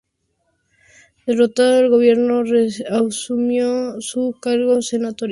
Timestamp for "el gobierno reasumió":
1.81-4.01